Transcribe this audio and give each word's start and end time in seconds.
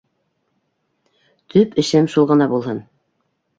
Төп 1.55 1.79
эшем 1.83 2.11
шул 2.17 2.29
ғына 2.35 2.51
булһын! 2.57 2.83